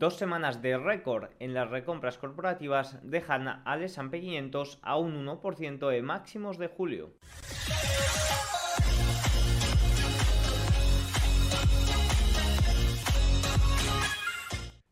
[0.00, 5.90] Dos semanas de récord en las recompras corporativas dejan al S&P 500 a un 1%
[5.90, 7.12] de máximos de julio.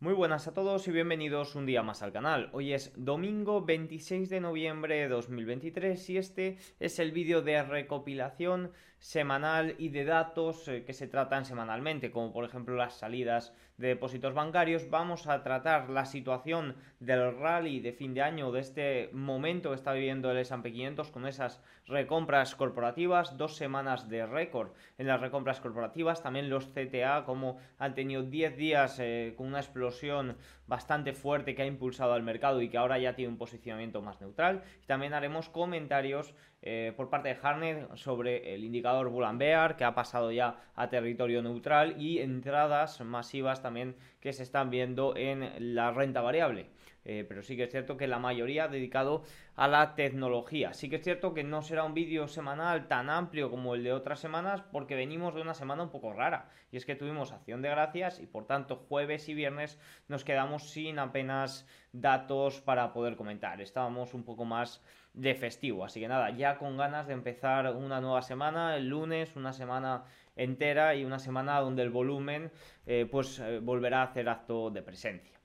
[0.01, 2.51] Muy buenas a todos y bienvenidos un día más al canal.
[2.53, 8.73] Hoy es domingo 26 de noviembre de 2023 y este es el vídeo de recopilación
[8.99, 13.89] semanal y de datos eh, que se tratan semanalmente, como por ejemplo las salidas de
[13.89, 14.91] depósitos bancarios.
[14.91, 19.77] Vamos a tratar la situación del rally de fin de año, de este momento que
[19.77, 25.21] está viviendo el S&P 500 con esas recompras corporativas, dos semanas de récord en las
[25.21, 30.37] recompras corporativas, también los CTA como han tenido 10 días eh, con una explosión
[30.69, 34.21] bastante fuerte que ha impulsado al mercado y que ahora ya tiene un posicionamiento más
[34.21, 34.63] neutral.
[34.83, 39.85] Y también haremos comentarios eh, por parte de Harnett sobre el indicador Bull Bear que
[39.85, 45.75] ha pasado ya a territorio neutral y entradas masivas también que se están viendo en
[45.75, 46.67] la renta variable.
[47.05, 49.23] Eh, pero sí que es cierto que la mayoría dedicado
[49.57, 50.75] a la tecnología.
[50.75, 53.93] Sí que es cierto que no será un vídeo semanal tan amplio como el de
[53.93, 57.63] otras semanas porque venimos de una semana un poco rara y es que tuvimos acción
[57.63, 63.17] de gracias y por tanto jueves y viernes nos quedamos sin apenas datos para poder
[63.17, 63.61] comentar.
[63.61, 64.83] Estábamos un poco más
[65.15, 69.35] de festivo, así que nada, ya con ganas de empezar una nueva semana, el lunes,
[69.35, 70.05] una semana
[70.37, 72.53] entera y una semana donde el volumen
[72.87, 75.38] eh, pues eh, volverá a hacer acto de presencia.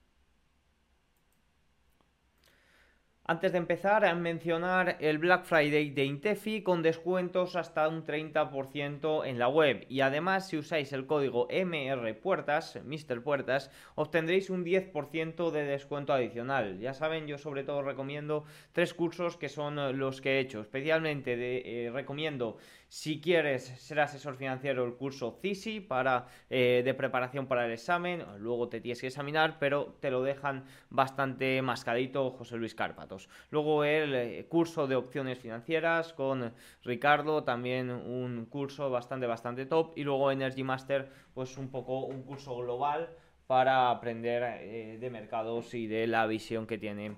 [3.26, 9.26] Antes de empezar, a mencionar el Black Friday de Intefi con descuentos hasta un 30%
[9.26, 9.86] en la web.
[9.88, 13.24] Y además, si usáis el código MR Puertas, Mr.
[13.24, 16.80] Puertas, obtendréis un 10% de descuento adicional.
[16.82, 18.44] Ya saben, yo sobre todo recomiendo
[18.74, 20.60] tres cursos que son los que he hecho.
[20.60, 22.58] Especialmente eh, recomiendo,
[22.94, 28.24] si quieres ser asesor financiero, el curso CISI para, eh, de preparación para el examen.
[28.38, 33.18] Luego te tienes que examinar, pero te lo dejan bastante mascadito José Luis Cárpato.
[33.50, 39.94] Luego el eh, curso de opciones financieras con Ricardo, también un curso bastante, bastante top.
[39.96, 43.09] Y luego Energy Master, pues un poco un curso global
[43.48, 47.16] para aprender eh, de mercados y de la visión que tiene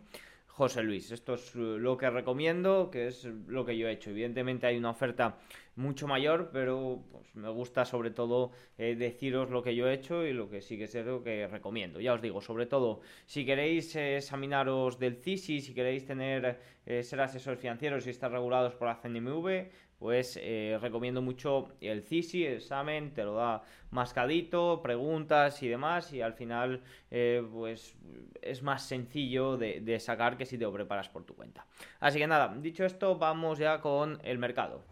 [0.55, 1.11] José Luis.
[1.11, 4.11] Esto es lo que recomiendo, que es lo que yo he hecho.
[4.11, 5.37] Evidentemente hay una oferta
[5.75, 10.25] mucho mayor, pero pues, me gusta sobre todo eh, deciros lo que yo he hecho
[10.25, 11.99] y lo que sí que sé lo que recomiendo.
[11.99, 17.03] Ya os digo, sobre todo, si queréis eh, examinaros del CISI, si queréis tener eh,
[17.03, 19.67] ser asesores financieros y estar regulados por la CNMV,
[19.99, 20.39] pues
[20.81, 26.33] recomiendo mucho el CISI, el examen, te lo da mascadito, preguntas y demás, y al
[26.33, 27.95] final pues
[28.41, 31.65] es más sencillo de, de sacar que si te lo preparas por tu cuenta.
[31.99, 34.83] Así que nada, dicho esto, vamos ya con el mercado.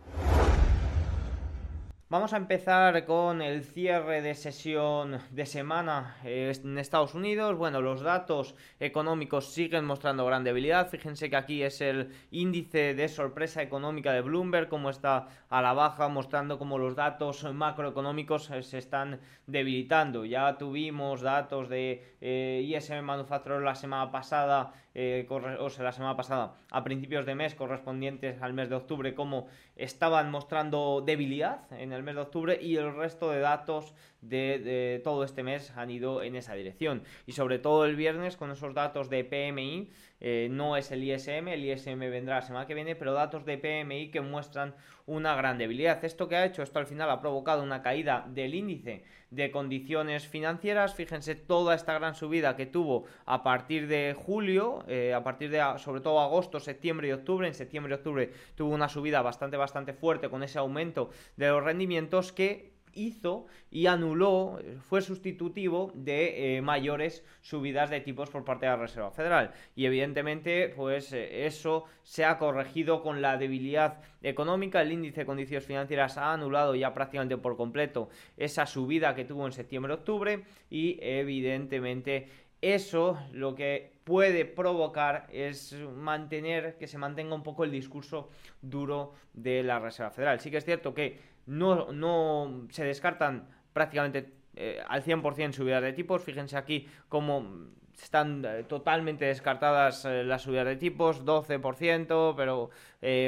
[2.13, 7.57] Vamos a empezar con el cierre de sesión de semana eh, en Estados Unidos.
[7.57, 10.91] Bueno, los datos económicos siguen mostrando gran debilidad.
[10.91, 15.73] Fíjense que aquí es el índice de sorpresa económica de Bloomberg, como está a la
[15.73, 20.23] baja, mostrando cómo los datos macroeconómicos eh, se están debilitando.
[20.23, 26.83] Ya tuvimos datos de eh, ISM Manufacturer la semana pasada, sea, la semana pasada, a
[26.83, 32.15] principios de mes, correspondientes al mes de octubre, como estaban mostrando debilidad en el mes
[32.15, 36.53] de octubre y el resto de datos de, todo este mes han ido en esa
[36.53, 37.03] dirección.
[37.25, 39.89] Y sobre todo el viernes con esos datos de PMI,
[40.25, 43.57] eh, no es el ISM, el ISM vendrá la semana que viene, pero datos de
[43.57, 44.73] PMI que muestran
[45.05, 46.03] una gran debilidad.
[46.05, 50.25] Esto que ha hecho, esto al final ha provocado una caída del índice de condiciones
[50.25, 50.95] financieras.
[50.95, 55.61] Fíjense toda esta gran subida que tuvo a partir de julio, eh, a partir de
[55.77, 57.45] sobre todo agosto, septiembre y octubre.
[57.45, 61.61] En septiembre y octubre tuvo una subida bastante, bastante fuerte con ese aumento de los
[61.61, 68.65] rendimientos que hizo y anuló, fue sustitutivo de eh, mayores subidas de tipos por parte
[68.65, 69.51] de la Reserva Federal.
[69.75, 74.81] Y evidentemente, pues eh, eso se ha corregido con la debilidad económica.
[74.81, 79.45] El índice de condiciones financieras ha anulado ya prácticamente por completo esa subida que tuvo
[79.45, 82.27] en septiembre-octubre y evidentemente
[82.63, 88.29] eso lo que puede provocar es mantener, que se mantenga un poco el discurso
[88.61, 90.39] duro de la Reserva Federal.
[90.39, 95.93] Sí que es cierto que no, no se descartan prácticamente eh, al 100% subidas de
[95.93, 96.23] tipos.
[96.23, 97.67] Fíjense aquí cómo
[97.99, 102.69] están eh, totalmente descartadas eh, las subidas de tipos, 12%, pero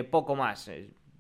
[0.10, 0.70] poco más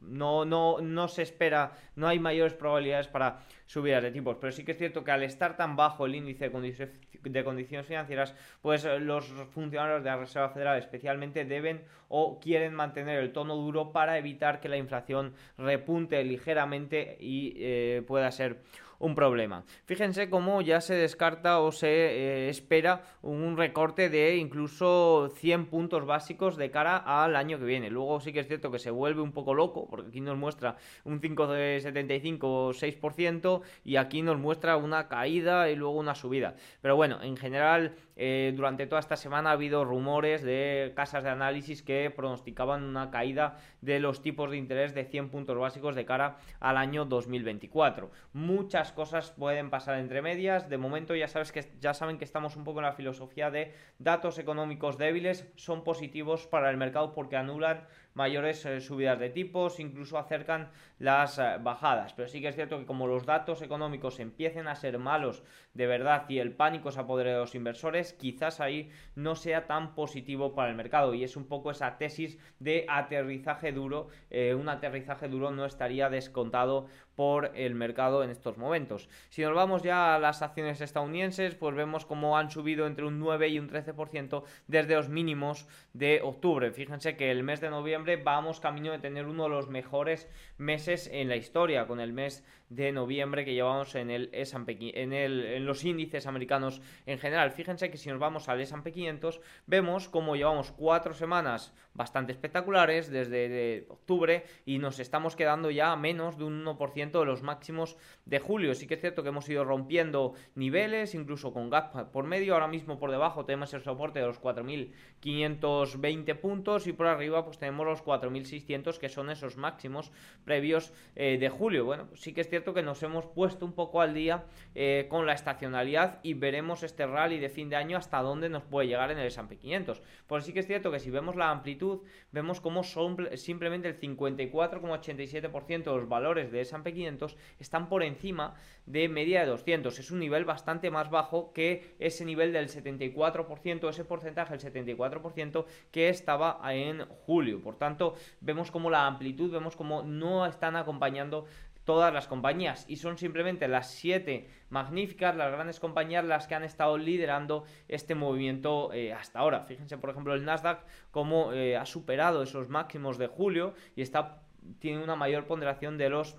[0.07, 4.63] no, no, no se espera, no hay mayores probabilidades para subidas de tipos, pero sí
[4.63, 9.00] que es cierto que al estar tan bajo el índice de, condiciones financieras, pues eh,
[9.00, 11.83] los funcionarios de la Reserva Federal especialmente deben
[12.17, 18.03] o quieren mantener el tono duro para evitar que la inflación repunte ligeramente y eh,
[18.07, 18.62] pueda ser
[19.00, 19.63] un problema.
[19.85, 26.06] Fíjense cómo ya se descarta o se eh, espera un recorte de incluso 100 puntos
[26.06, 27.89] básicos de cara al año que viene.
[27.89, 30.77] Luego sí que es cierto que se vuelve un poco loco, porque aquí nos muestra
[31.03, 36.56] un 5,75 o 6% y aquí nos muestra una caída y luego una subida.
[36.81, 41.29] Pero bueno, en general eh, durante toda esta semana ha habido rumores de casas de
[41.29, 46.06] análisis que pronosticaban una caída de los tipos de interés de 100 puntos básicos de
[46.06, 48.12] cara al año 2024.
[48.34, 50.69] Muchas cosas pueden pasar entre medias.
[50.69, 53.74] De momento ya sabes que ya saben que estamos un poco en la filosofía de
[54.00, 59.79] datos económicos débiles son positivos para el mercado porque anulan mayores eh, subidas de tipos,
[59.79, 62.13] incluso acercan las eh, bajadas.
[62.13, 65.85] Pero sí que es cierto que como los datos económicos empiecen a ser malos de
[65.85, 70.56] verdad y el pánico se apodere de los inversores, quizás ahí no sea tan positivo
[70.56, 71.13] para el mercado.
[71.13, 74.07] Y es un poco esa tesis de aterrizaje duro.
[74.29, 79.09] Eh, un aterrizaje duro no estaría descontado por el mercado en estos momentos.
[79.29, 83.19] Si nos vamos ya a las acciones estadounidenses, pues vemos cómo han subido entre un
[83.19, 86.71] 9 y un 13% desde los mínimos de octubre.
[86.71, 91.09] Fíjense que el mes de noviembre vamos camino de tener uno de los mejores meses
[91.12, 95.65] en la historia, con el mes de noviembre que llevamos en el en, el, en
[95.65, 97.51] los índices americanos en general.
[97.51, 103.09] Fíjense que si nos vamos al S&P 500 vemos como llevamos cuatro semanas bastante espectaculares
[103.09, 107.98] desde octubre y nos estamos quedando ya a menos de un 1% de los máximos
[108.25, 108.74] de julio.
[108.74, 112.54] Sí que es cierto que hemos ido rompiendo niveles, incluso con gap por medio.
[112.54, 117.57] Ahora mismo por debajo tenemos el soporte de los 4.520 puntos y por arriba pues
[117.57, 120.12] tenemos los 4.600 que son esos máximos
[120.44, 121.86] previos eh, de julio.
[121.86, 125.07] Bueno, pues sí que es cierto que nos hemos puesto un poco al día eh,
[125.10, 128.88] con la estacionalidad y veremos este rally de fin de año hasta dónde nos puede
[128.88, 130.02] llegar en el S&P 500.
[130.28, 134.00] Pues sí que es cierto que si vemos la amplitud, vemos como son simplemente el
[134.00, 138.56] 54,87% de los valores de S&P 500 están por encima
[138.86, 140.00] de media de 200.
[140.00, 145.65] Es un nivel bastante más bajo que ese nivel del 74%, ese porcentaje, el 74%
[145.92, 147.62] que estaba en julio.
[147.62, 151.45] Por tanto, vemos como la amplitud, vemos como no están acompañando
[151.86, 156.63] todas las compañías y son simplemente las siete magníficas, las grandes compañías las que han
[156.63, 159.62] estado liderando este movimiento eh, hasta ahora.
[159.62, 164.42] Fíjense por ejemplo el Nasdaq como eh, ha superado esos máximos de julio y está
[164.80, 166.38] tiene una mayor ponderación de los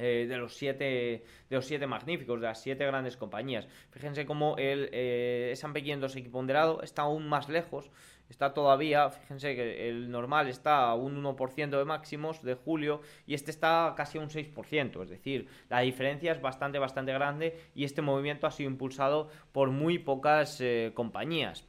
[0.00, 4.56] eh, de los siete de los siete magníficos de las siete grandes compañías fíjense cómo
[4.56, 7.90] el eh, S&P 500 equiponderado está aún más lejos
[8.30, 13.34] está todavía, fíjense que el normal está a un 1% de máximos de julio y
[13.34, 17.84] este está casi a un 6%, es decir, la diferencia es bastante, bastante grande y
[17.84, 21.66] este movimiento ha sido impulsado por muy pocas eh, compañías.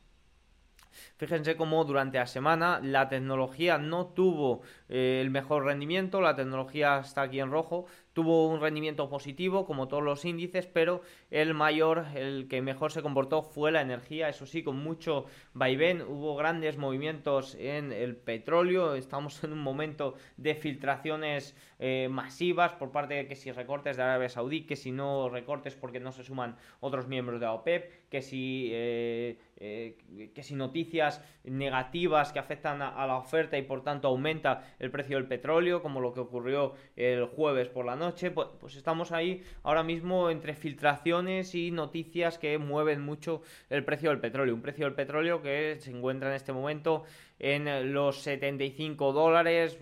[1.18, 7.00] Fíjense cómo durante la semana la tecnología no tuvo eh, el mejor rendimiento, la tecnología
[7.00, 12.06] está aquí en rojo, tuvo un rendimiento positivo como todos los índices, pero el mayor,
[12.16, 16.78] el que mejor se comportó fue la energía, eso sí, con mucho vaivén, hubo grandes
[16.78, 23.28] movimientos en el petróleo, estamos en un momento de filtraciones eh, masivas por parte de
[23.28, 27.08] que si recortes de Arabia Saudí, que si no recortes porque no se suman otros
[27.08, 33.08] miembros de la OPEP, que si, eh, eh, que si noticias negativas que afectan a,
[33.08, 37.26] la oferta y por tanto aumenta el precio del petróleo, como lo que ocurrió el
[37.26, 38.01] jueves por la noche,
[38.34, 44.10] pues, pues, estamos ahí ahora mismo entre filtraciones y noticias que mueven mucho el precio
[44.10, 44.56] del petróleo.
[44.56, 47.04] Un precio del petróleo que se encuentra en este momento
[47.40, 49.78] en los 75 dólares,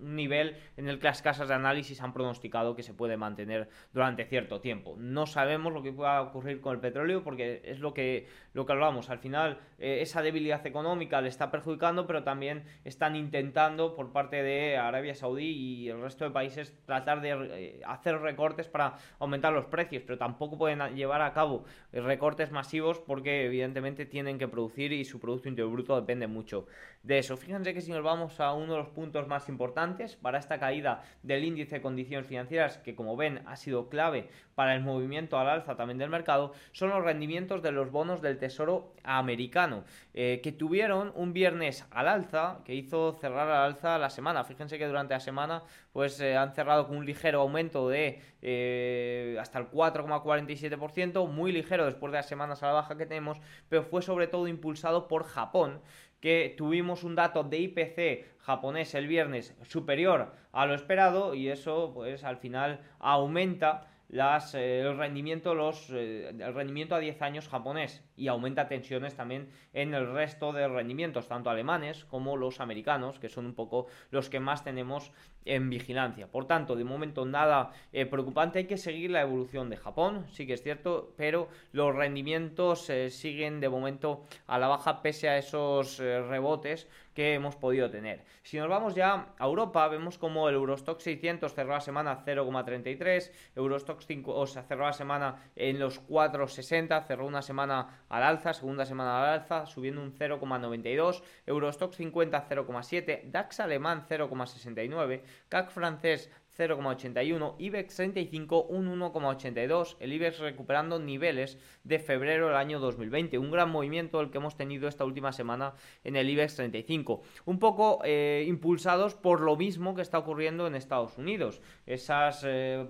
[0.00, 4.24] nivel en el que las casas de análisis han pronosticado que se puede mantener durante
[4.24, 4.96] cierto tiempo.
[4.98, 8.72] No sabemos lo que pueda ocurrir con el petróleo porque es lo que, lo que
[8.72, 9.10] hablamos.
[9.10, 14.42] Al final, eh, esa debilidad económica le está perjudicando, pero también están intentando por parte
[14.42, 19.52] de Arabia Saudí y el resto de países tratar de eh, hacer recortes para aumentar
[19.52, 24.92] los precios, pero tampoco pueden llevar a cabo recortes masivos porque evidentemente tienen que producir
[24.92, 26.66] y su Producto Interior Bruto depende mucho
[27.02, 27.36] de eso.
[27.36, 29.89] Fíjense que si nos vamos a uno de los puntos más importantes
[30.20, 34.74] para esta caída del índice de condiciones financieras, que como ven ha sido clave para
[34.74, 38.94] el movimiento al alza también del mercado, son los rendimientos de los bonos del Tesoro
[39.04, 44.44] americano, eh, que tuvieron un viernes al alza, que hizo cerrar al alza la semana.
[44.44, 49.36] Fíjense que durante la semana pues eh, han cerrado con un ligero aumento de eh,
[49.40, 53.82] hasta el 4,47%, muy ligero después de las semanas a la baja que tenemos, pero
[53.82, 55.80] fue sobre todo impulsado por Japón,
[56.20, 61.92] que tuvimos un dato de IPC japonés el viernes superior a lo esperado y eso
[61.94, 68.02] pues al final aumenta las, eh, el, rendimiento, los, eh, rendimiento a 10 años japonés
[68.16, 73.28] y aumenta tensiones también en el resto de rendimientos, tanto alemanes como los americanos, que
[73.28, 75.12] son un poco los que más tenemos
[75.44, 76.26] en vigilancia.
[76.26, 80.46] Por tanto, de momento nada eh, preocupante, hay que seguir la evolución de Japón, sí
[80.46, 85.98] que es cierto, pero los rendimientos siguen de momento a la baja pese a esos
[85.98, 88.24] rebotes que hemos podido tener.
[88.42, 93.30] Si nos vamos ya a Europa, vemos como el Eurostock 600 cerró la semana 0,33,
[93.56, 98.52] Eurostock 5, o sea, cerró la semana en los 4,60, cerró una semana al alza,
[98.54, 106.30] segunda semana al alza, subiendo un 0,92, Eurostock 50 0,7, DAX alemán 0,69, CAC francés
[106.60, 113.50] 0,81, IBEX 35 un 1,82, el IBEX recuperando niveles de febrero del año 2020, un
[113.50, 115.72] gran movimiento el que hemos tenido esta última semana
[116.04, 120.74] en el IBEX 35, un poco eh, impulsados por lo mismo que está ocurriendo en
[120.74, 122.86] Estados Unidos, esos eh,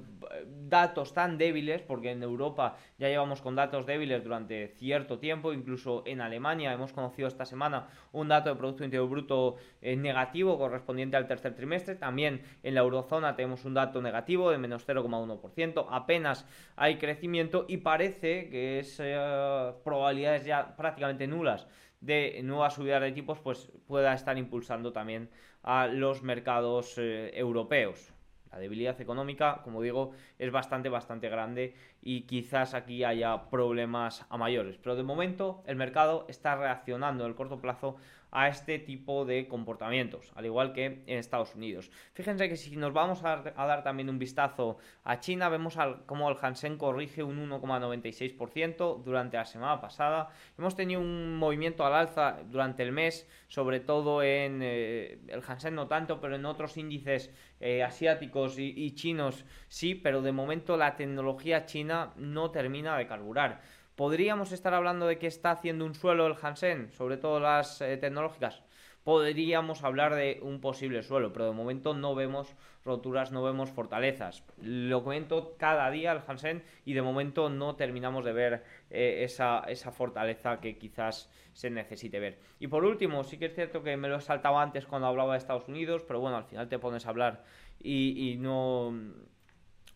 [0.68, 6.02] datos tan débiles, porque en Europa ya llevamos con datos débiles durante cierto tiempo, incluso
[6.06, 11.16] en Alemania hemos conocido esta semana un dato de Producto Interior Bruto eh, negativo correspondiente
[11.16, 16.47] al tercer trimestre, también en la eurozona tenemos un dato negativo de menos 0,1%, apenas
[16.76, 21.67] hay crecimiento y parece que es eh, probabilidades ya prácticamente nulas
[22.00, 25.31] de nuevas subidas de tipos, pues pueda estar impulsando también
[25.62, 28.12] a los mercados eh, europeos.
[28.50, 34.37] La debilidad económica, como digo, es bastante, bastante grande y quizás aquí haya problemas a
[34.37, 34.76] mayores.
[34.79, 37.97] Pero de momento el mercado está reaccionando en el corto plazo
[38.32, 41.90] a este tipo de comportamientos, al igual que en Estados Unidos.
[42.12, 46.28] Fíjense que si nos vamos a, dar también un vistazo a China, vemos al, como
[46.30, 50.30] el Hansen corrige un 1,96% durante la semana pasada.
[50.58, 55.75] Hemos tenido un movimiento al alza durante el mes, sobre todo en eh, el Hansen
[55.75, 60.96] no tanto, pero en otros índices eh, asiáticos y chinos sí, pero de momento la
[60.96, 63.60] tecnología china no termina de carburar.
[64.00, 67.99] ¿Podríamos estar hablando de que está haciendo un suelo el Hansen, sobre todo las eh,
[67.99, 68.62] tecnológicas?
[69.04, 74.42] Podríamos hablar de un posible suelo, pero de momento no vemos roturas, no vemos fortalezas.
[74.57, 79.64] Lo comento cada día el Hansen y de momento no terminamos de ver eh, esa,
[79.69, 82.38] esa, fortaleza que quizás se necesite ver.
[82.59, 85.35] Y por último, sí que es cierto que me lo he saltado antes cuando hablaba
[85.35, 87.45] de Estados Unidos, pero bueno, al final te pones a hablar
[87.83, 88.95] y no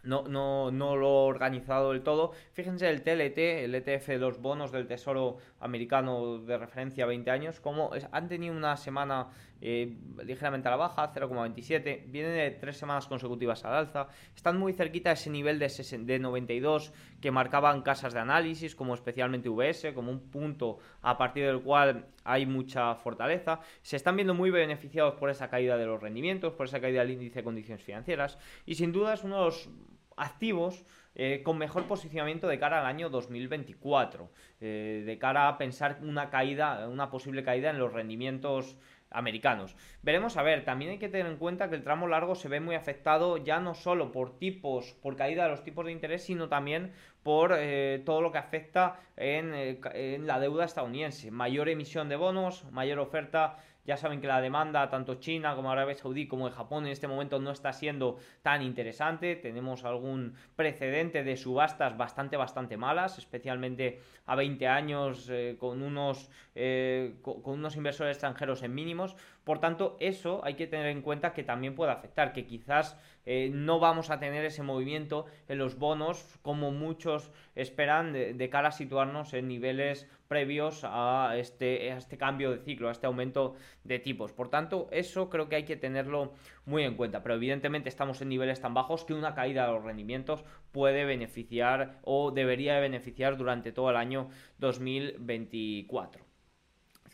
[0.05, 2.33] no, no, no lo he organizado del todo.
[2.53, 7.31] Fíjense el TLT, el ETF de los bonos del Tesoro americano de referencia a 20
[7.31, 9.29] años, como han tenido una semana
[9.67, 14.75] eh, ligeramente a la baja, 0,27, vienen de tres semanas consecutivas al alza, están muy
[14.75, 15.69] cerquita de ese nivel de,
[16.01, 21.47] de 92 que marcaban casas de análisis, como especialmente VS, como un punto a partir
[21.47, 25.99] del cual hay mucha fortaleza, se están viendo muy beneficiados por esa caída de los
[25.99, 29.45] rendimientos, por esa caída del índice de condiciones financieras, y sin duda es uno de
[29.47, 29.71] los
[30.17, 30.85] activos
[31.17, 34.29] eh, con mejor posicionamiento de cara al año 2024,
[34.61, 38.77] eh, de cara a pensar una caída, una posible caída en los rendimientos
[39.15, 39.77] americanos.
[40.03, 42.61] Veremos a ver, también hay que tener en cuenta que el tramo largo se ve
[42.61, 46.49] muy afectado ya no solo por tipos, por caída de los tipos de interés, sino
[46.49, 46.93] también
[47.23, 51.31] por eh, todo lo que afecta en, en la deuda estadounidense.
[51.31, 55.95] Mayor emisión de bonos, mayor oferta ya saben que la demanda, tanto China como Arabia
[55.95, 59.37] Saudí como de Japón, en este momento no está siendo tan interesante.
[59.37, 66.31] Tenemos algún precedente de subastas bastante, bastante malas, especialmente a 20 años eh, con, unos,
[66.55, 69.17] eh, con, unos inversores extranjeros en mínimos.
[69.45, 73.51] Por tanto, eso hay que tener en cuenta que también puede afectar, que quizás eh,
[73.53, 78.73] no vamos a tener ese movimiento en los bonos como muchos esperan de, cara a
[78.73, 83.99] situarnos en niveles previos a este, a este cambio de ciclo, a este aumento de
[83.99, 84.33] tipos.
[84.33, 86.33] Por tanto, eso creo que hay que tenerlo
[86.65, 87.23] muy en cuenta.
[87.23, 91.99] Pero evidentemente estamos en niveles tan bajos que una caída de los rendimientos puede beneficiar
[92.03, 96.24] o debería beneficiar durante todo el año 2024.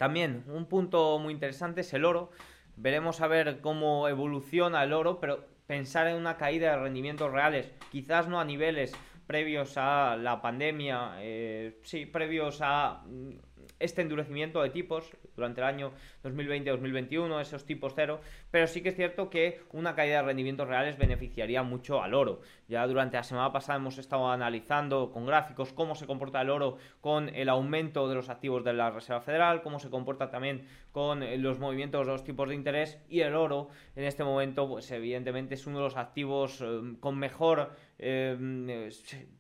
[0.01, 2.31] También un punto muy interesante es el oro.
[2.77, 7.71] Veremos a ver cómo evoluciona el oro, pero pensar en una caída de rendimientos reales,
[7.93, 8.95] quizás no a niveles
[9.27, 15.67] previos a la pandemia, eh, sí, previos a mm, este endurecimiento de tipos durante el
[15.67, 15.93] año
[16.25, 20.99] 2020-2021, esos tipos cero, pero sí que es cierto que una caída de rendimientos reales
[20.99, 22.41] beneficiaría mucho al oro.
[22.69, 26.79] Ya durante la semana pasada hemos estado analizando con gráficos cómo se comporta el oro
[27.01, 31.25] con el aumento de los activos de la Reserva Federal, cómo se comporta también con
[31.43, 35.55] los movimientos de los tipos de interés y el oro en este momento, pues evidentemente
[35.55, 38.91] es uno de los activos eh, con mejor eh,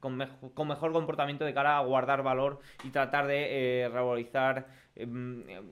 [0.00, 3.88] con, mejor comportamiento de cara a guardar valor y tratar de eh,
[4.18, 4.64] em,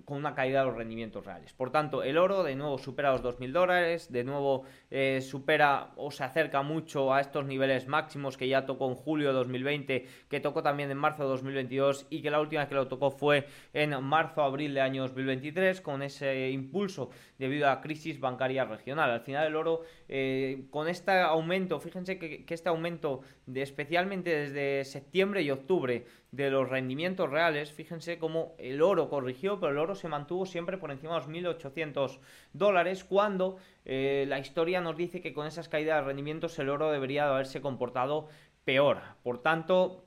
[0.04, 1.52] con una caída de los rendimientos reales.
[1.52, 6.10] Por tanto, el oro de nuevo supera los 2.000 dólares, de nuevo eh, supera o
[6.10, 10.40] se acerca mucho a estos niveles máximos que ya tocó en julio de 2020, que
[10.40, 13.46] tocó también en marzo de 2022 y que la última vez que lo tocó fue
[13.72, 19.10] en marzo-abril de año 2023 con ese impulso debido a la crisis bancaria regional.
[19.10, 23.20] Al final el oro, eh, con este aumento, fíjense que, este aumento,
[23.54, 29.72] especialmente desde septiembre y octubre, de los rendimientos reales, fíjense cómo el oro corrigió, pero
[29.72, 32.20] el oro se mantuvo siempre por encima de los 1.800
[32.52, 36.92] dólares, cuando eh, la historia nos dice que con esas caídas de rendimientos el oro
[36.92, 38.28] debería haberse comportado
[38.64, 39.00] peor.
[39.24, 40.04] Por tanto,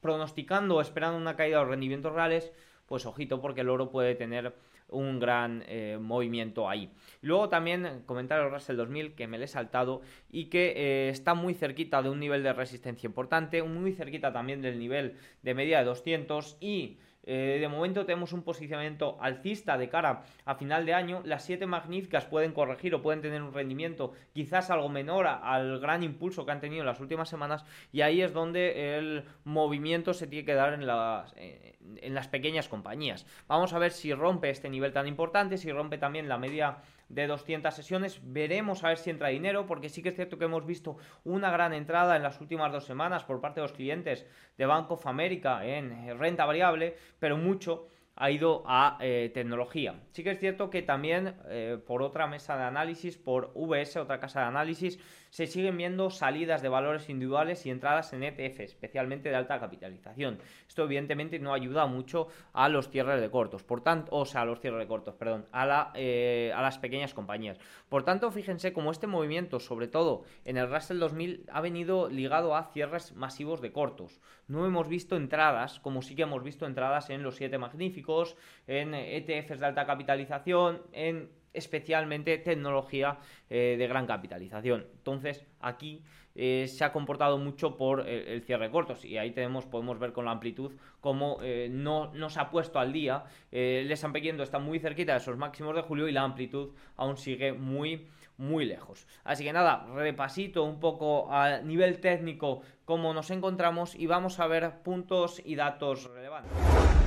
[0.00, 2.52] pronosticando o esperando una caída de rendimientos reales,
[2.86, 4.52] pues ojito porque el oro puede tener
[4.88, 6.90] un gran eh, movimiento ahí.
[7.20, 11.34] Luego también comentar el Russell 2000 que me le he saltado y que eh, está
[11.34, 15.78] muy cerquita de un nivel de resistencia importante, muy cerquita también del nivel de media
[15.78, 20.94] de 200 y eh, de momento tenemos un posicionamiento alcista de cara a final de
[20.94, 21.22] año.
[21.24, 26.02] Las siete magníficas pueden corregir o pueden tener un rendimiento quizás algo menor al gran
[26.02, 27.64] impulso que han tenido en las últimas semanas.
[27.92, 32.68] Y ahí es donde el movimiento se tiene que dar en las, en las pequeñas
[32.68, 33.26] compañías.
[33.48, 36.78] Vamos a ver si rompe este nivel tan importante, si rompe también la media
[37.08, 38.20] de 200 sesiones.
[38.22, 41.50] Veremos a ver si entra dinero, porque sí que es cierto que hemos visto una
[41.50, 45.06] gran entrada en las últimas dos semanas por parte de los clientes de Bank of
[45.06, 50.00] America en renta variable, pero mucho ha ido a eh, tecnología.
[50.12, 54.20] Sí que es cierto que también eh, por otra mesa de análisis, por VS, otra
[54.20, 54.98] casa de análisis,
[55.30, 60.38] se siguen viendo salidas de valores individuales y entradas en ETF, especialmente de alta capitalización.
[60.68, 64.44] Esto evidentemente no ayuda mucho a los cierres de cortos, por tanto, o sea, a
[64.44, 67.58] los cierres de cortos, perdón, a, la, eh, a las pequeñas compañías.
[67.88, 72.54] Por tanto, fíjense cómo este movimiento, sobre todo en el Russell 2000, ha venido ligado
[72.54, 74.20] a cierres masivos de cortos.
[74.46, 78.36] No hemos visto entradas, como sí que hemos visto entradas en los 7 magníficos,
[78.66, 83.18] en ETFs de alta capitalización, en especialmente tecnología
[83.48, 84.86] eh, de gran capitalización.
[84.96, 86.02] Entonces, aquí
[86.34, 90.24] eh, se ha comportado mucho por el, cierre cortos y ahí tenemos, podemos ver con
[90.24, 93.24] la amplitud cómo eh, no, se ha puesto al día.
[93.52, 97.16] el S&P 500 está muy cerquita de esos máximos de julio y la amplitud aún
[97.16, 99.06] sigue muy muy lejos.
[99.22, 104.48] Así que nada, repasito un poco a nivel técnico cómo nos encontramos y vamos a
[104.48, 107.03] ver puntos y datos relevantes.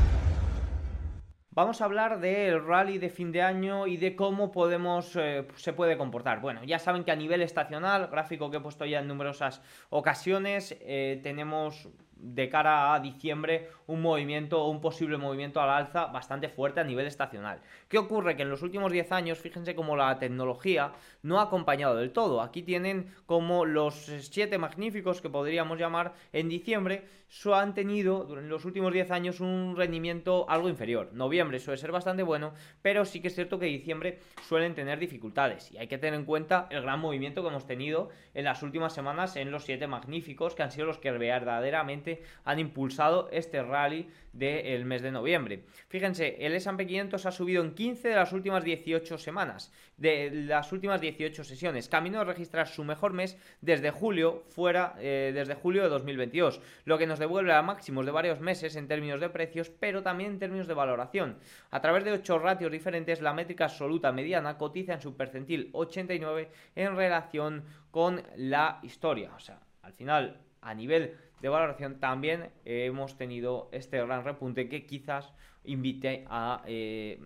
[1.58, 5.74] Vamos a hablar del rally de fin de año y de cómo podemos eh, se
[5.74, 6.40] puede comportar.
[6.40, 10.78] Bueno, ya saben que a nivel estacional, gráfico que he puesto ya en numerosas ocasiones,
[10.82, 11.90] eh, tenemos
[12.20, 16.84] de cara a diciembre un movimiento o un posible movimiento al alza bastante fuerte a
[16.84, 17.62] nivel estacional.
[17.88, 18.36] ¿Qué ocurre?
[18.36, 20.94] Que en los últimos 10 años, fíjense cómo la tecnología
[21.24, 22.42] no ha acompañado del todo.
[22.42, 27.08] Aquí tienen como los 7 magníficos que podríamos llamar en diciembre,
[27.54, 31.10] han tenido en los últimos 10 años un rendimiento algo inferior.
[31.14, 35.72] Noviembre suele ser bastante bueno, pero sí que es cierto que diciembre suelen tener dificultades
[35.72, 38.94] y hay que tener en cuenta el gran movimiento que hemos tenido en las últimas
[38.94, 44.08] semanas en los 7 magníficos que han sido los que verdaderamente han impulsado este rally
[44.34, 45.64] del mes de noviembre.
[45.90, 50.72] Fíjense, el S&P 500 ha subido en 15 de las últimas 18 semanas, de las
[50.72, 55.84] últimas 18 sesiones, camino a registrar su mejor mes desde julio, fuera eh, desde julio
[55.84, 59.70] de 2022, lo que nos devuelve a máximos de varios meses en términos de precios,
[59.70, 61.38] pero también en términos de valoración.
[61.72, 66.50] A través de 8 ratios diferentes, la métrica absoluta mediana cotiza en su percentil 89
[66.76, 69.34] en relación con la historia.
[69.36, 74.86] O sea, al final, a nivel de valoración, también hemos tenido este gran repunte que
[74.86, 75.34] quizás
[75.64, 77.20] invite a eh,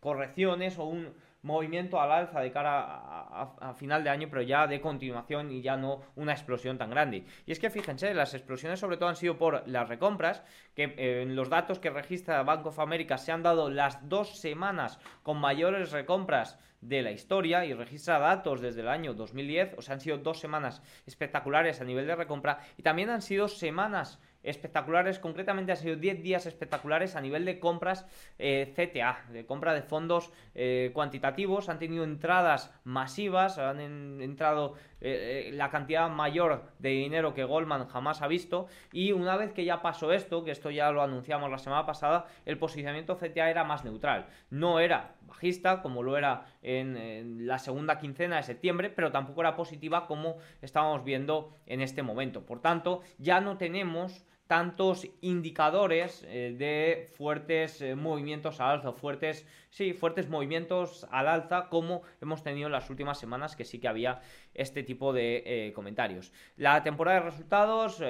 [0.00, 1.12] correcciones o un
[1.46, 5.76] movimiento al alza de cara a, final de año, pero ya de continuación y ya
[5.76, 7.24] no una explosión tan grande.
[7.46, 10.42] Y es que fíjense, las explosiones sobre todo han sido por las recompras,
[10.74, 14.40] que eh, en los datos que registra Bank of America se han dado las dos
[14.40, 19.82] semanas con mayores recompras de la historia y registra datos desde el año 2010, o
[19.82, 24.20] sea, han sido dos semanas espectaculares a nivel de recompra y también han sido semanas
[24.46, 28.06] espectaculares, concretamente han sido 10 días espectaculares a nivel de compras
[28.38, 35.50] eh, CTA, de compra de fondos eh, cuantitativos, han tenido entradas masivas, han entrado eh,
[35.52, 38.68] la cantidad mayor de dinero que Goldman jamás ha visto.
[38.92, 42.26] Y una vez que ya pasó esto, que esto ya lo anunciamos la semana pasada,
[42.44, 47.58] el posicionamiento CTA era más neutral, no era bajista como lo era en, en la
[47.58, 52.46] segunda quincena de septiembre, pero tampoco era positiva como estábamos viendo en este momento.
[52.46, 59.44] Por tanto, ya no tenemos tantos indicadores eh, de fuertes eh, movimientos al alza, fuertes,
[59.70, 63.88] sí, fuertes movimientos al alza como hemos tenido en las últimas semanas que sí que
[63.88, 64.20] había
[64.54, 66.32] este tipo de eh, comentarios.
[66.56, 68.02] La temporada de resultados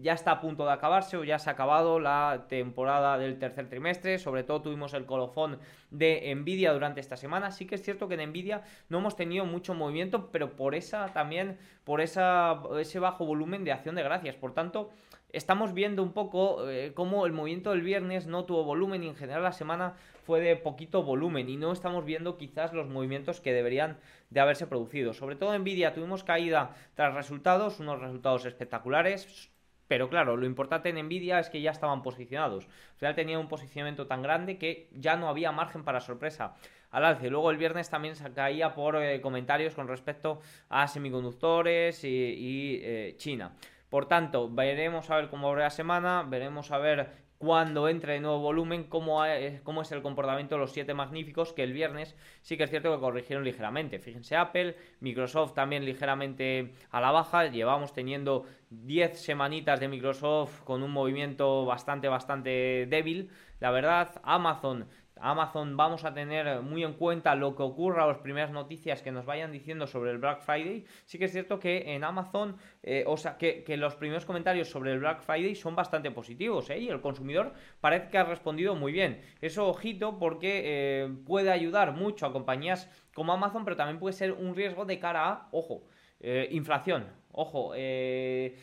[0.00, 3.68] ya está a punto de acabarse o ya se ha acabado la temporada del tercer
[3.68, 5.58] trimestre, sobre todo tuvimos el colofón
[5.90, 9.44] de Nvidia durante esta semana, sí que es cierto que en Nvidia no hemos tenido
[9.44, 14.54] mucho movimiento, pero por esa también, por ese bajo volumen de acción de gracias, por
[14.54, 14.90] tanto,
[15.32, 19.16] estamos viendo un poco eh, cómo el movimiento del viernes no tuvo volumen y en
[19.16, 23.52] general la semana fue de poquito volumen y no estamos viendo quizás los movimientos que
[23.52, 23.98] deberían
[24.30, 25.12] de haberse producido.
[25.12, 29.50] Sobre todo en Nvidia tuvimos caída tras resultados, unos resultados espectaculares,
[29.88, 32.66] pero claro, lo importante en Nvidia es que ya estaban posicionados.
[32.66, 36.54] Al final tenía un posicionamiento tan grande que ya no había margen para sorpresa
[36.92, 37.28] al alce.
[37.28, 43.14] Luego el viernes también se caía por eh, comentarios con respecto a semiconductores y, eh,
[43.16, 43.52] China.
[43.90, 48.20] Por tanto, veremos a ver cómo abre la semana, veremos a ver cuándo entre de
[48.20, 49.22] nuevo volumen, cómo,
[49.64, 52.94] cómo, es el comportamiento de los siete magníficos, que el viernes sí que es cierto
[52.94, 53.98] que corrigieron ligeramente.
[53.98, 60.82] Fíjense, Apple, Microsoft también ligeramente a la baja, llevamos teniendo 10 semanitas de Microsoft con
[60.82, 63.30] un movimiento bastante, bastante débil.
[63.58, 64.86] La verdad, Amazon
[65.20, 69.26] Amazon vamos a tener muy en cuenta lo que ocurra, las primeras noticias que nos
[69.26, 70.84] vayan diciendo sobre el Black Friday.
[71.04, 74.92] Sí que es cierto que en Amazon, eh, o sea, que, los primeros comentarios sobre
[74.92, 76.78] el Black Friday son bastante positivos, ¿eh?
[76.78, 79.22] Y el consumidor parece que ha respondido muy bien.
[79.40, 84.32] Eso, ojito, porque eh, puede ayudar mucho a compañías como Amazon, pero también puede ser
[84.32, 85.84] un riesgo de cara a, ojo,
[86.20, 87.06] eh, inflación.
[87.32, 88.56] Ojo, eh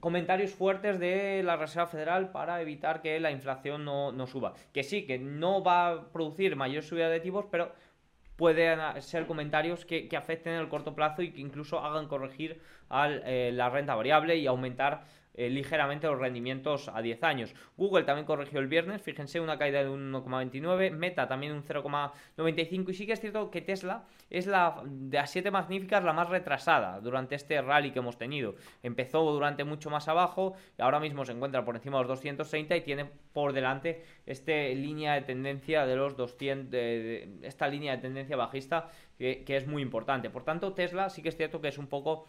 [0.00, 4.54] comentarios fuertes de la Reserva Federal para evitar que la inflación no, suba.
[4.72, 7.72] Que sí, que no va a producir mayor subida de tipos, pero
[8.36, 13.08] pueden ser comentarios que, afecten en el corto plazo y que incluso hagan corregir a
[13.08, 17.54] eh, la renta variable y aumentar eh, ligeramente los rendimientos a 10 años.
[17.76, 22.90] Google también corrigió el viernes, fíjense, una caída de un 1,29, Meta también un 0,95
[22.90, 26.28] y sí que es cierto que Tesla es la de las 7 magníficas la más
[26.28, 28.56] retrasada durante este rally que hemos tenido.
[28.82, 32.76] Empezó durante mucho más abajo y ahora mismo se encuentra por encima de los 230
[32.76, 36.74] y tiene por delante esta línea de tendencia de los 200,
[37.42, 40.30] esta línea de tendencia bajista que es muy importante.
[40.30, 42.26] Por tanto, Tesla sí que es cierto que es un poco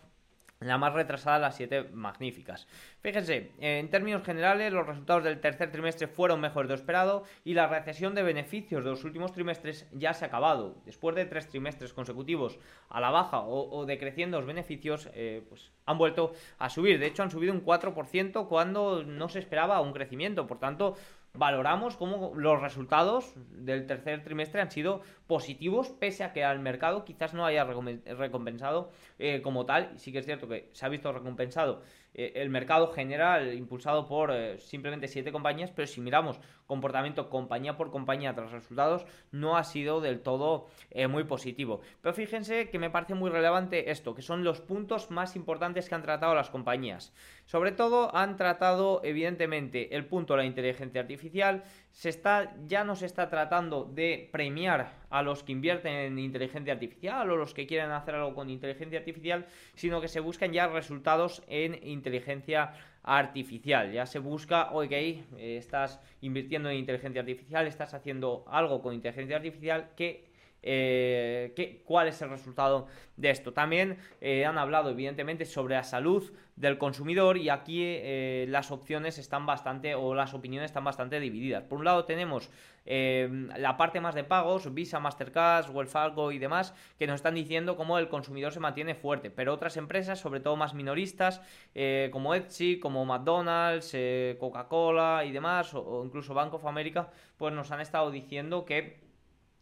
[0.62, 2.68] la más retrasada las siete magníficas.
[3.02, 7.54] Fíjense, en términos generales, los resultados del tercer trimestre fueron mejores de lo esperado y
[7.54, 10.76] la recesión de beneficios de los últimos trimestres ya se ha acabado.
[10.86, 15.98] Después de tres trimestres consecutivos a la baja o, decreciendo los beneficios, eh, pues han
[15.98, 17.00] vuelto a subir.
[17.00, 20.46] De hecho, han subido un 4% cuando no se esperaba un crecimiento.
[20.46, 20.96] Por tanto,
[21.34, 27.06] valoramos cómo los resultados del tercer trimestre han sido positivos, pese a que al mercado
[27.06, 29.98] quizás no haya recompensado eh, como tal.
[29.98, 31.82] Sí que es cierto que se ha visto recompensado
[32.14, 37.78] eh, el mercado general impulsado por eh, simplemente siete compañías, pero si miramos comportamiento compañía
[37.78, 40.68] por compañía tras resultados, no ha sido del todo
[41.10, 41.82] muy positivo.
[42.02, 45.96] Pero fíjense que me parece muy relevante esto, que son los puntos más importantes que
[45.96, 47.14] han tratado las compañías.
[47.46, 51.64] Sobre todo han tratado, evidentemente, el punto de la inteligencia artificial.
[51.92, 56.74] Se está, ya no se está tratando de premiar a los que invierten en inteligencia
[56.74, 60.68] artificial o los que quieren hacer algo con inteligencia artificial, sino que se buscan ya
[60.68, 62.74] resultados en inteligencia
[63.04, 63.92] artificial.
[63.92, 64.92] Ya se busca, ok,
[65.38, 70.31] estás invirtiendo en inteligencia artificial, estás haciendo algo con inteligencia artificial que
[70.64, 73.54] eh, cuál es el resultado de esto.
[73.54, 79.18] También eh, han hablado, evidentemente, sobre la salud del consumidor y aquí eh, las opciones
[79.18, 81.64] están bastante, o las opiniones están bastante divididas.
[81.64, 82.50] Por un lado tenemos
[82.84, 87.76] la parte más de pagos, Visa, Mastercard, Wells Fargo y demás, que nos están diciendo
[87.78, 91.42] cómo el consumidor se mantiene fuerte, pero otras empresas, sobre todo más minoristas,
[92.12, 93.96] como Etsy, como McDonald's,
[94.40, 99.11] Coca-Cola y demás, o incluso Bank of America, pues nos han estado diciendo que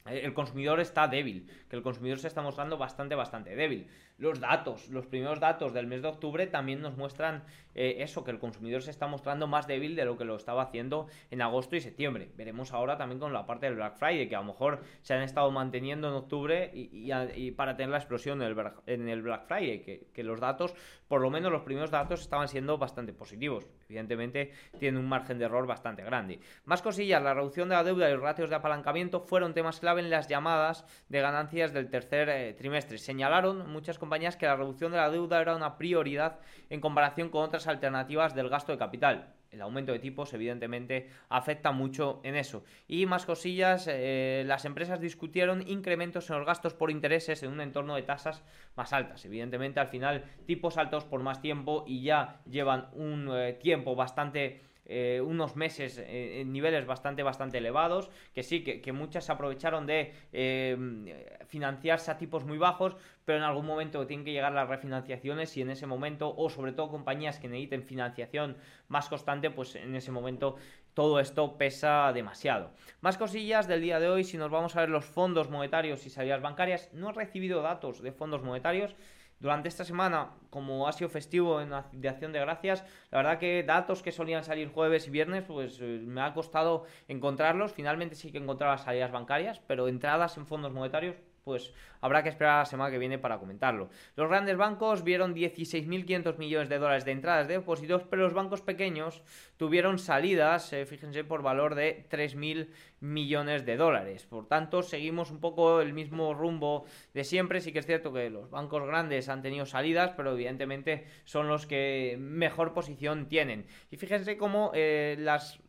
[0.05, 3.87] el consumidor está débil, que el consumidor se está mostrando bastante, bastante débil.
[4.17, 8.31] Los datos, los primeros datos del mes de octubre también nos muestran eh, eso, que
[8.31, 11.77] el consumidor se está mostrando más débil de lo que lo estaba haciendo en agosto
[11.77, 12.29] y septiembre.
[12.35, 15.21] Veremos ahora también con la parte del Black Friday, que a lo mejor se han
[15.21, 19.79] estado manteniendo en octubre y, para tener la explosión en el, Black Friday,
[20.13, 20.75] que, los datos,
[21.07, 23.67] por lo menos los primeros datos, estaban siendo bastante positivos.
[23.87, 26.41] Evidentemente tiene un margen de error bastante grande.
[26.65, 29.88] Más cosillas, la reducción de la deuda y los ratios de apalancamiento fueron temas clave
[29.97, 32.97] en las llamadas de ganancias del tercer eh, trimestre.
[32.97, 33.97] Señalaron muchas
[34.37, 38.49] que la reducción de la deuda era una prioridad en comparación con otras alternativas del
[38.49, 39.33] gasto de capital.
[39.51, 42.63] el aumento de tipos evidentemente afecta mucho en eso.
[42.87, 47.61] Y más cosillas, eh, las empresas discutieron incrementos en los gastos por intereses en un
[47.61, 48.43] entorno de tasas
[48.75, 49.25] más altas.
[49.25, 54.61] Evidentemente al final tipos altos por más tiempo y ya llevan un eh, tiempo bastante
[54.91, 60.13] eh, unos meses eh, en niveles bastante, bastante elevados, que sí, que, muchas aprovecharon de
[60.33, 65.55] eh, financiarse a tipos muy bajos, pero en algún momento tienen que llegar las refinanciaciones
[65.57, 69.95] y en ese momento, o sobre todo compañías que necesiten financiación más constante, pues en
[69.95, 70.55] ese momento
[70.95, 72.71] todo esto pesa demasiado.
[73.01, 76.09] Más cosillas del día de hoy, si nos vamos a ver los fondos monetarios y
[76.09, 78.95] salidas bancarias, no he recibido datos de fondos monetarios,
[79.39, 84.03] durante esta semana, como ha sido festivo en, acción de gracias, la verdad que datos
[84.03, 87.71] que solían salir jueves y viernes, pues eh, me ha costado encontrarlos.
[87.73, 91.15] Finalmente sí que encontraba salidas bancarias, pero entradas en fondos monetarios
[91.49, 93.89] pues habrá que esperar a la semana que viene para comentarlo.
[94.15, 98.61] Los grandes bancos vieron 16.500 millones de dólares de entradas de depósitos, pero los bancos
[98.61, 99.23] pequeños
[99.57, 104.27] tuvieron salidas, eh, fíjense, por valor de 3.000 millones de dólares.
[104.27, 106.85] Por tanto, seguimos un poco el mismo rumbo
[107.15, 107.61] de siempre.
[107.61, 111.65] Sí que es cierto que los bancos grandes han tenido salidas, pero evidentemente son los
[111.65, 113.65] que mejor posición tienen.
[113.89, 115.59] Y fíjense cómo eh, las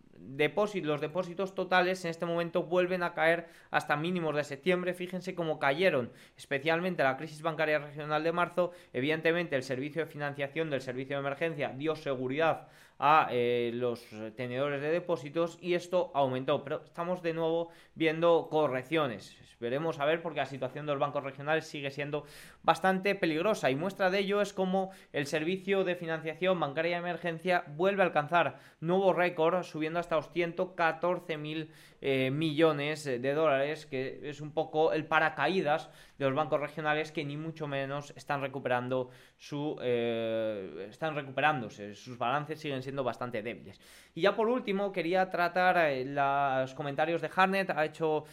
[0.83, 4.95] los depósitos totales en este momento vuelven a caer hasta mínimos de septiembre.
[4.95, 8.73] Fíjense cómo cayeron, especialmente la crisis bancaria regional de marzo.
[8.93, 12.69] Evidentemente, el servicio de financiación del servicio de emergencia dio seguridad
[13.01, 16.63] a eh, los tenedores de depósitos y esto aumentó.
[16.63, 19.37] Pero estamos de nuevo viendo correcciones.
[19.61, 22.25] Veremos a ver porque la situación de los bancos regionales sigue siendo
[22.63, 27.65] bastante peligrosa y muestra de ello es como el servicio de financiación bancaria de emergencia
[27.77, 34.21] vuelve a alcanzar nuevo récord subiendo hasta los 114 mil eh, millones de dólares que
[34.23, 39.11] es un poco el paracaídas de los bancos regionales que ni mucho menos están recuperando
[39.37, 41.95] su eh, están recuperándose.
[41.95, 43.81] Sus balances siguen siendo bastante débiles.
[44.15, 47.71] Y ya por último quería tratar eh, los comentarios de Harnett.
[47.71, 48.25] Ha hecho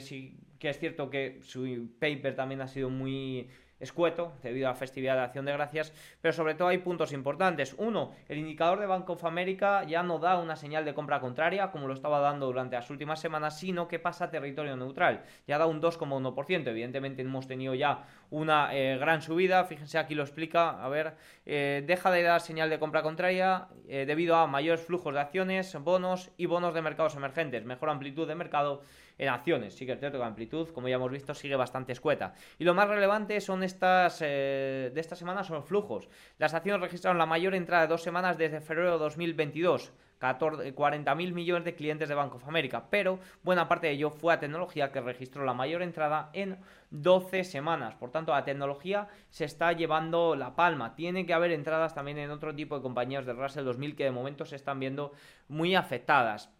[0.00, 3.48] si que es cierto que su paper también ha sido muy
[3.82, 7.74] escueto debido a la festividad de Acción de Gracias, pero sobre todo hay puntos importantes.
[7.78, 11.70] Uno, el indicador de Bank of America ya no da una señal de compra contraria
[11.70, 15.24] como lo estaba dando durante las últimas semanas, sino que pasa a territorio neutral.
[15.46, 16.68] Ya da un 2,1%.
[16.68, 19.64] Evidentemente hemos tenido ya una eh, gran subida.
[19.64, 20.82] Fíjense, aquí lo explica.
[20.82, 21.14] A ver,
[21.44, 25.74] eh, deja de dar señal de compra contraria eh, debido a mayores flujos de acciones,
[25.82, 28.82] bonos y bonos de mercados emergentes, mejor amplitud de mercado
[29.18, 29.74] en acciones.
[29.74, 32.34] Sí que es cierto que amplitud, como ya hemos visto, sigue bastante escueta.
[32.58, 36.08] Y lo más relevante son estas eh, de esta semana son flujos.
[36.38, 39.92] Las acciones registraron la mayor entrada de dos semanas desde febrero de 2022.
[40.22, 44.38] 40.000 millones de clientes de Bank of America, pero buena parte de ello fue a
[44.38, 46.58] tecnología que registró la mayor entrada en
[46.90, 47.96] 12 semanas.
[47.96, 50.94] Por tanto, la tecnología se está llevando la palma.
[50.94, 54.10] Tiene que haber entradas también en otro tipo de compañías del Russell 2000 que de
[54.12, 55.12] momento se están viendo
[55.48, 56.52] muy afectadas.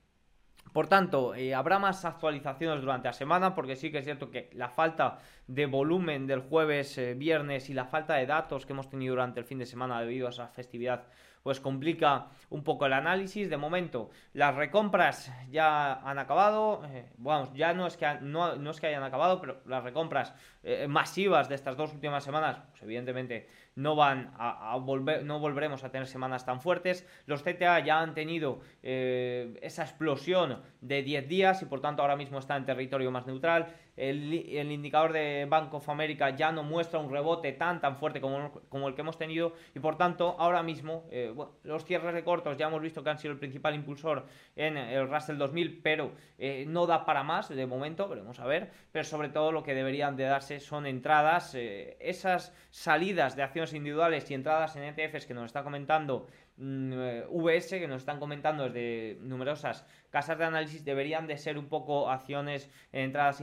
[0.72, 4.48] Por tanto, eh, habrá más actualizaciones durante la semana porque sí que es cierto que
[4.54, 8.88] la falta de volumen del jueves, eh, viernes y la falta de datos que hemos
[8.88, 11.04] tenido durante el fin de semana debido a esa festividad
[11.42, 13.50] pues complica un poco el análisis.
[13.50, 16.84] De momento, las recompras ya han acabado.
[16.86, 20.32] Eh, vamos, ya no es, que, no, no, es que hayan acabado, pero las recompras
[20.86, 25.90] masivas de estas dos últimas semanas, pues evidentemente no van a, volver, no volveremos a
[25.90, 27.06] tener semanas tan fuertes.
[27.26, 32.16] Los CTA ya han tenido eh, esa explosión de 10 días y por tanto ahora
[32.16, 33.74] mismo está en territorio más neutral.
[33.96, 34.32] El,
[34.70, 38.94] indicador de Bank of America ya no muestra un rebote tan tan fuerte como, el
[38.94, 39.54] que hemos tenido.
[39.74, 43.18] Y por tanto ahora mismo eh, los cierres de cortos ya hemos visto que han
[43.18, 47.66] sido el principal impulsor en el Russell 2000 pero eh, no da para más de
[47.66, 52.54] momento, veremos a ver, pero sobre todo lo que deberían de darse son entradas, esas
[52.70, 56.26] salidas de acción individuales y entradas en ETFs que nos está comentando
[56.56, 61.56] mm, eh, VS, que nos están comentando desde numerosas casas de análisis, deberían de ser
[61.56, 63.40] un poco acciones en entradas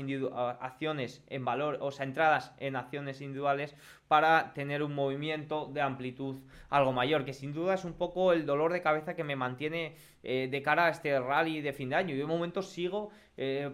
[0.61, 3.75] acciones en valor, o sea, entradas en acciones individuales
[4.07, 6.37] para tener un movimiento de amplitud
[6.69, 9.95] algo mayor, que sin duda es un poco el dolor de cabeza que me mantiene
[10.23, 12.15] eh, de cara a este rally de fin de año.
[12.15, 13.71] Yo de momento sigo, eh,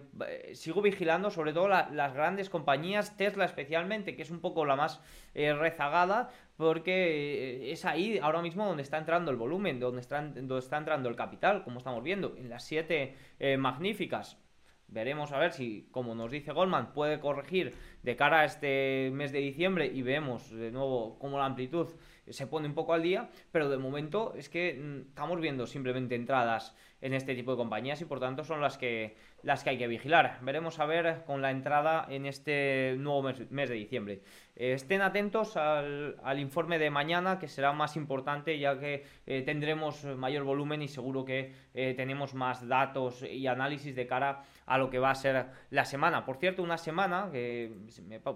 [0.52, 5.00] sigo vigilando sobre todo las grandes compañías, Tesla especialmente, que es un poco la más
[5.34, 10.58] eh, rezagada, porque es ahí ahora mismo donde está entrando el volumen, donde está, donde
[10.58, 14.38] está entrando el capital, como estamos viendo, en las siete magníficas
[14.88, 19.32] Veremos a ver si, como nos dice Goldman, puede corregir de cara a este mes
[19.32, 21.88] de diciembre y vemos de nuevo cómo la amplitud
[22.28, 26.14] se pone un poco al día, pero de momento es que mm, estamos viendo simplemente
[26.14, 29.78] entradas en este tipo de compañías y por tanto son las que, las que hay
[29.78, 30.38] que vigilar.
[30.42, 34.22] Veremos a ver con la entrada en este nuevo mes, de diciembre.
[34.56, 40.04] Eh, estén atentos al, informe de mañana que será más importante ya que eh, tendremos
[40.04, 44.88] mayor volumen y seguro que eh, tenemos más datos y análisis de cara a lo
[44.88, 46.24] que va a ser la semana.
[46.24, 47.72] Por cierto, una semana, que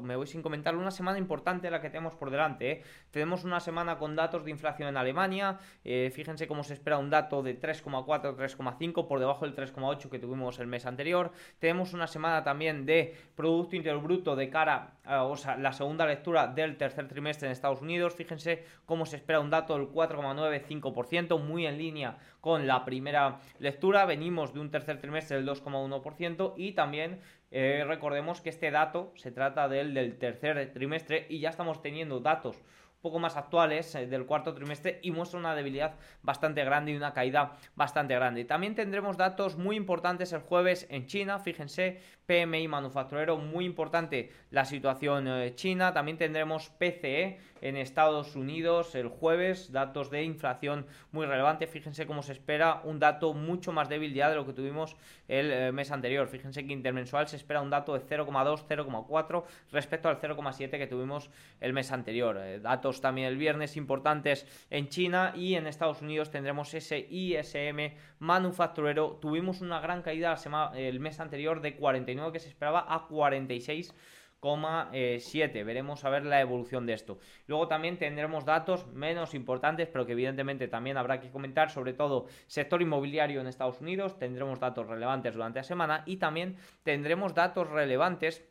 [0.01, 2.83] me, voy sin comentarlo, una semana importante la que tenemos por delante.
[3.11, 5.59] Tenemos una semana con datos de inflación en Alemania.
[5.83, 10.61] fíjense cómo se espera un dato de 3,4, 3,5 por debajo del 3,8 que tuvimos
[10.61, 11.33] el mes anterior.
[11.59, 15.27] Tenemos una semana también de Producto Interior Bruto de cara a
[15.59, 18.15] la segunda lectura del tercer trimestre en Estados Unidos.
[18.15, 24.05] Fíjense cómo se espera un dato del 4,95%, muy en línea con la primera lectura.
[24.05, 27.21] Venimos de un tercer trimestre del 2,1% y también
[27.51, 32.21] eh, recordemos que este dato se trata del del tercer trimestre y ya estamos teniendo
[32.21, 32.63] datos
[33.01, 37.13] poco más actuales eh, del cuarto trimestre y muestra una debilidad bastante grande y una
[37.13, 38.45] caída bastante grande.
[38.45, 44.65] También tendremos datos muy importantes el jueves en China, fíjense, PMI manufacturero muy importante la
[44.65, 51.27] situación eh, china, también tendremos PCE en Estados Unidos el jueves, datos de inflación muy
[51.27, 54.97] relevantes, fíjense cómo se espera un dato mucho más débil ya de lo que tuvimos
[55.27, 60.09] el eh, mes anterior, fíjense que intermensual se espera un dato de 0,2, 0,4 respecto
[60.09, 65.57] al 0,7 que tuvimos el mes anterior, datos también el viernes importantes en China y
[65.57, 69.19] en Estados Unidos tendremos ese ISM manufacturero.
[69.21, 70.37] Tuvimos una gran caída
[70.77, 73.95] el mes anterior de 49 que se esperaba a 46.
[74.43, 75.65] 7.
[75.65, 77.19] Veremos a ver la evolución de esto.
[77.47, 82.27] Luego también tendremos datos menos importantes, pero que evidentemente también habrá que comentar, sobre todo
[82.47, 84.19] sector inmobiliario en Estados Unidos.
[84.19, 88.47] Tendremos datos relevantes durante la semana y también tendremos datos relevantes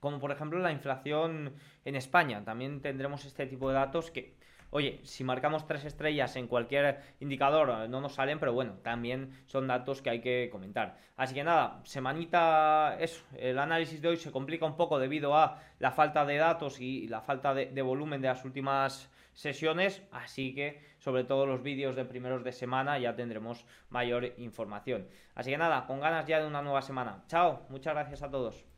[0.00, 1.54] como por ejemplo la inflación
[1.84, 2.44] en España.
[2.44, 4.36] También tendremos este tipo de datos que,
[4.70, 9.66] oye, si marcamos tres estrellas en cualquier indicador no nos salen, pero bueno, también son
[9.66, 10.96] datos que hay que comentar.
[11.16, 15.60] Así que nada, semanita, eso, el análisis de hoy se complica un poco debido a
[15.78, 20.54] la falta de datos y la falta de, de volumen de las últimas sesiones, así
[20.54, 25.08] que sobre todo los vídeos de primeros de semana ya tendremos mayor información.
[25.34, 27.24] Así que nada, con ganas ya de una nueva semana.
[27.28, 28.73] Chao, muchas gracias a todos.